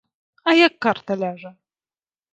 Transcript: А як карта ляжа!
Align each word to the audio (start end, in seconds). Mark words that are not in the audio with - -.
А 0.51 0.55
як 0.67 0.73
карта 0.87 1.19
ляжа! 1.25 1.51